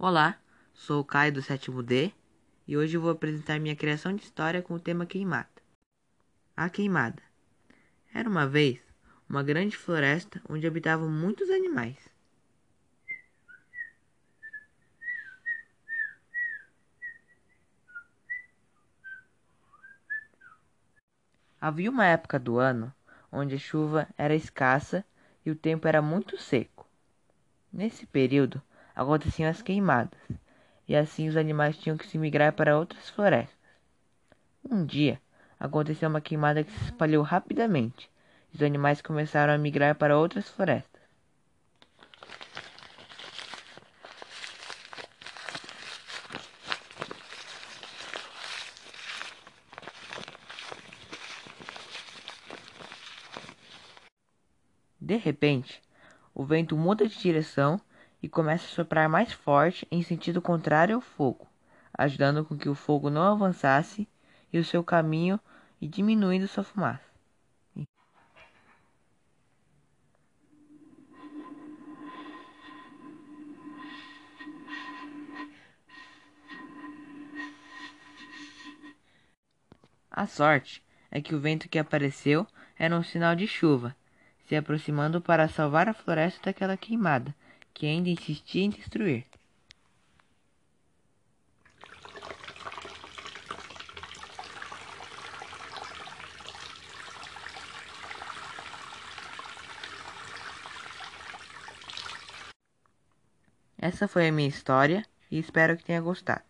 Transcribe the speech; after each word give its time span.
Olá, 0.00 0.38
sou 0.72 1.00
o 1.00 1.04
Caio 1.04 1.32
do 1.32 1.42
sétimo 1.42 1.82
D 1.82 2.12
e 2.68 2.76
hoje 2.76 2.96
vou 2.96 3.10
apresentar 3.10 3.58
minha 3.58 3.74
criação 3.74 4.14
de 4.14 4.22
história 4.22 4.62
com 4.62 4.74
o 4.74 4.78
tema 4.78 5.04
queimada. 5.04 5.48
A 6.56 6.70
queimada. 6.70 7.20
Era 8.14 8.28
uma 8.28 8.46
vez 8.46 8.78
uma 9.28 9.42
grande 9.42 9.76
floresta 9.76 10.40
onde 10.48 10.68
habitavam 10.68 11.10
muitos 11.10 11.50
animais. 11.50 11.96
Havia 21.60 21.90
uma 21.90 22.06
época 22.06 22.38
do 22.38 22.56
ano 22.56 22.94
onde 23.32 23.56
a 23.56 23.58
chuva 23.58 24.06
era 24.16 24.32
escassa 24.32 25.04
e 25.44 25.50
o 25.50 25.56
tempo 25.56 25.88
era 25.88 26.00
muito 26.00 26.38
seco. 26.38 26.88
Nesse 27.72 28.06
período 28.06 28.62
aconteciam 28.98 29.48
as 29.48 29.62
queimadas, 29.62 30.18
e 30.88 30.96
assim 30.96 31.28
os 31.28 31.36
animais 31.36 31.78
tinham 31.78 31.96
que 31.96 32.04
se 32.04 32.18
migrar 32.18 32.52
para 32.52 32.76
outras 32.76 33.08
florestas. 33.08 33.56
Um 34.68 34.84
dia 34.84 35.20
aconteceu 35.60 36.08
uma 36.08 36.20
queimada 36.20 36.64
que 36.64 36.72
se 36.72 36.84
espalhou 36.86 37.22
rapidamente, 37.22 38.10
e 38.52 38.56
os 38.56 38.62
animais 38.62 39.00
começaram 39.00 39.52
a 39.52 39.58
migrar 39.58 39.94
para 39.94 40.18
outras 40.18 40.48
florestas. 40.48 41.00
De 55.00 55.16
repente, 55.16 55.80
o 56.34 56.44
vento 56.44 56.76
muda 56.76 57.06
de 57.06 57.16
direção 57.16 57.80
e 58.22 58.28
começa 58.28 58.64
a 58.64 58.68
soprar 58.68 59.08
mais 59.08 59.32
forte 59.32 59.86
em 59.90 60.02
sentido 60.02 60.42
contrário 60.42 60.96
ao 60.96 61.00
fogo, 61.00 61.46
ajudando 61.96 62.44
com 62.44 62.56
que 62.56 62.68
o 62.68 62.74
fogo 62.74 63.10
não 63.10 63.22
avançasse 63.22 64.08
e 64.52 64.58
o 64.58 64.64
seu 64.64 64.82
caminho 64.82 65.38
e 65.80 65.86
diminuindo 65.86 66.48
sua 66.48 66.64
fumaça. 66.64 67.08
A 80.10 80.26
sorte 80.26 80.82
é 81.12 81.20
que 81.20 81.32
o 81.32 81.38
vento 81.38 81.68
que 81.68 81.78
apareceu 81.78 82.44
era 82.76 82.96
um 82.96 83.04
sinal 83.04 83.36
de 83.36 83.46
chuva 83.46 83.94
se 84.48 84.56
aproximando 84.56 85.20
para 85.20 85.46
salvar 85.46 85.88
a 85.88 85.94
floresta 85.94 86.46
daquela 86.46 86.76
queimada, 86.76 87.34
que 87.78 87.86
ainda 87.86 88.10
insistia 88.10 88.62
em 88.64 88.70
destruir. 88.70 89.24
Essa 103.78 104.06
foi 104.06 104.28
a 104.28 104.32
minha 104.32 104.48
história 104.48 105.04
e 105.30 105.38
espero 105.38 105.76
que 105.76 105.82
tenha 105.84 106.00
gostado. 106.02 106.47